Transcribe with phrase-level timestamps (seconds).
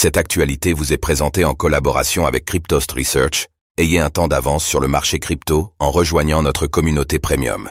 [0.00, 3.48] Cette actualité vous est présentée en collaboration avec Cryptost Research.
[3.78, 7.68] Ayez un temps d'avance sur le marché crypto en rejoignant notre communauté premium.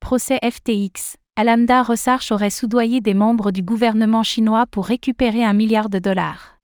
[0.00, 1.16] Procès FTX.
[1.34, 6.58] Alamda Research aurait soudoyé des membres du gouvernement chinois pour récupérer un milliard de dollars.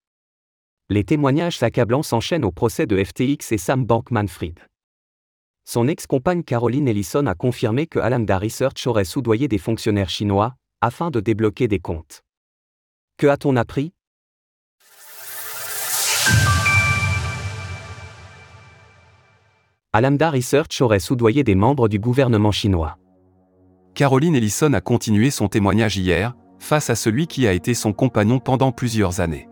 [0.90, 4.58] Les témoignages accablants s'enchaînent au procès de FTX et Sam Bankman-Fried.
[5.64, 11.10] Son ex-compagne Caroline Ellison a confirmé que Alamda Research aurait soudoyé des fonctionnaires chinois afin
[11.10, 12.20] de débloquer des comptes.
[13.16, 13.94] Que a-t-on appris?
[19.96, 22.98] Alamda Research aurait soudoyé des membres du gouvernement chinois.
[23.94, 28.40] Caroline Ellison a continué son témoignage hier, face à celui qui a été son compagnon
[28.40, 29.48] pendant plusieurs années.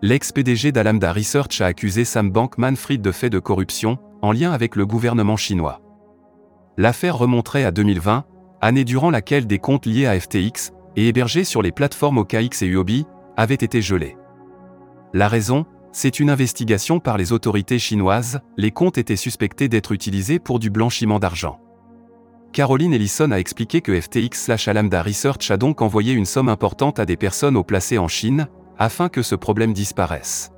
[0.00, 4.86] L'ex-PDG d'Alamda Research a accusé Sam Bankman-Fried de faits de corruption, en lien avec le
[4.86, 5.82] gouvernement chinois.
[6.78, 8.24] L'affaire remonterait à 2020,
[8.62, 12.68] année durant laquelle des comptes liés à FTX, et hébergés sur les plateformes OKX et
[12.68, 13.04] Huobi,
[13.36, 14.16] avaient été gelés.
[15.12, 20.38] La raison, c'est une investigation par les autorités chinoises, les comptes étaient suspectés d'être utilisés
[20.38, 21.60] pour du blanchiment d'argent.
[22.52, 27.16] Caroline Ellison a expliqué que FTX/Alamda Research a donc envoyé une somme importante à des
[27.16, 28.48] personnes au placées en Chine,
[28.78, 30.50] afin que ce problème disparaisse.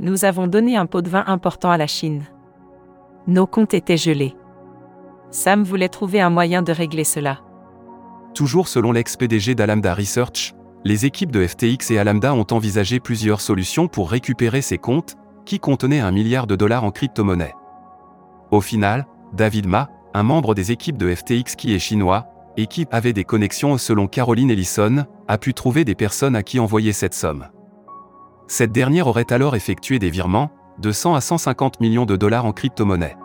[0.00, 2.24] Nous avons donné un pot de vin important à la Chine.
[3.26, 4.34] Nos comptes étaient gelés.
[5.30, 7.40] Sam voulait trouver un moyen de régler cela.
[8.34, 10.54] Toujours selon l'ex-PDG d'Alamda Research,
[10.84, 15.58] les équipes de FTX et Alamda ont envisagé plusieurs solutions pour récupérer ces comptes, qui
[15.58, 17.54] contenaient un milliard de dollars en crypto-monnaie.
[18.50, 22.86] Au final, David Ma, un membre des équipes de FTX qui est chinois, et qui
[22.90, 27.14] avait des connexions selon Caroline Ellison, a pu trouver des personnes à qui envoyer cette
[27.14, 27.48] somme.
[28.46, 32.52] Cette dernière aurait alors effectué des virements, de 100 à 150 millions de dollars en
[32.52, 33.16] crypto-monnaie.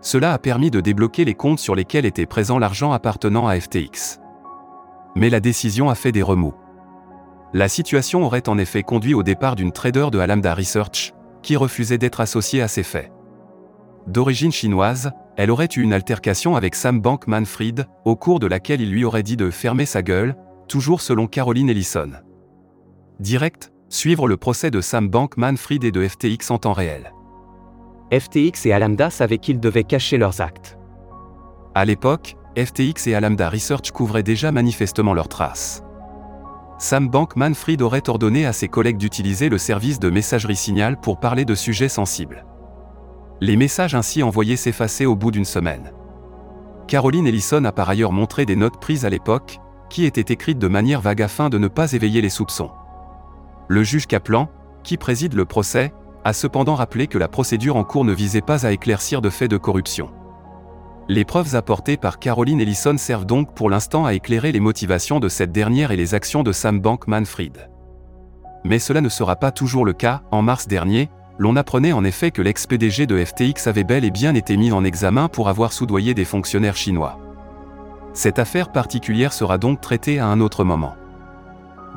[0.00, 4.18] Cela a permis de débloquer les comptes sur lesquels était présent l'argent appartenant à FTX.
[5.14, 6.54] Mais la décision a fait des remous.
[7.54, 11.98] La situation aurait en effet conduit au départ d'une trader de Alamda Research, qui refusait
[11.98, 13.12] d'être associée à ces faits.
[14.08, 18.90] D'origine chinoise, elle aurait eu une altercation avec Sam Bankman-Fried, au cours de laquelle il
[18.90, 20.34] lui aurait dit de fermer sa gueule,
[20.66, 22.10] toujours selon Caroline Ellison.
[23.20, 27.12] Direct, suivre le procès de Sam Bankman-Fried et de FTX en temps réel.
[28.12, 30.76] FTX et Alamda savaient qu'ils devaient cacher leurs actes.
[31.76, 35.84] À l'époque, FTX et Alamda Research couvraient déjà manifestement leurs traces.
[36.78, 41.44] Sam Bankman-Fried aurait ordonné à ses collègues d'utiliser le service de messagerie Signal pour parler
[41.44, 42.44] de sujets sensibles.
[43.40, 45.92] Les messages ainsi envoyés s'effaçaient au bout d'une semaine.
[46.86, 49.58] Caroline Ellison a par ailleurs montré des notes prises à l'époque,
[49.88, 52.70] qui étaient écrites de manière vague afin de ne pas éveiller les soupçons.
[53.68, 54.48] Le juge Kaplan,
[54.82, 55.92] qui préside le procès,
[56.24, 59.50] a cependant rappelé que la procédure en cours ne visait pas à éclaircir de faits
[59.50, 60.10] de corruption.
[61.08, 65.28] Les preuves apportées par Caroline Ellison servent donc pour l'instant à éclairer les motivations de
[65.28, 67.68] cette dernière et les actions de Sam Bankman-Fried.
[68.64, 70.22] Mais cela ne sera pas toujours le cas.
[70.30, 74.34] En mars dernier, l'on apprenait en effet que l'ex-PDG de FTX avait bel et bien
[74.34, 77.18] été mis en examen pour avoir soudoyé des fonctionnaires chinois.
[78.14, 80.94] Cette affaire particulière sera donc traitée à un autre moment.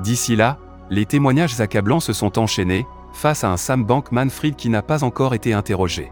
[0.03, 0.57] D'ici là,
[0.89, 5.33] les témoignages accablants se sont enchaînés, face à un Sam Bankman-Fried qui n'a pas encore
[5.33, 6.11] été interrogé.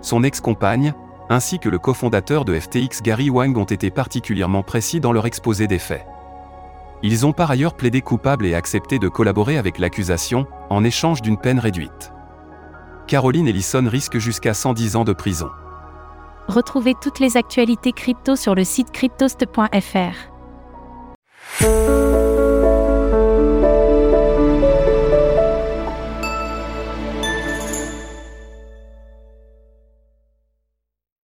[0.00, 0.94] Son ex-compagne,
[1.30, 5.66] ainsi que le cofondateur de FTX Gary Wang ont été particulièrement précis dans leur exposé
[5.68, 6.04] des faits.
[7.02, 11.38] Ils ont par ailleurs plaidé coupable et accepté de collaborer avec l'accusation, en échange d'une
[11.38, 12.12] peine réduite.
[13.06, 15.48] Caroline Ellison risque jusqu'à 110 ans de prison.
[16.48, 20.30] Retrouvez toutes les actualités crypto sur le site cryptost.fr.